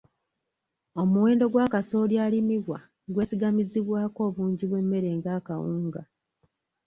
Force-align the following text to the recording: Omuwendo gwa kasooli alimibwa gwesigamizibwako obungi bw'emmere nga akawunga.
Omuwendo 1.01 1.45
gwa 1.51 1.65
kasooli 1.73 2.15
alimibwa 2.25 2.79
gwesigamizibwako 3.13 4.19
obungi 4.29 4.63
bw'emmere 4.69 5.09
nga 5.17 5.29
akawunga. 5.37 6.01